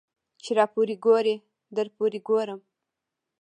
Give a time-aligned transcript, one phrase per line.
[0.21, 1.35] ـ چې راپورې ګورې
[1.75, 2.59] درپورې ګورم.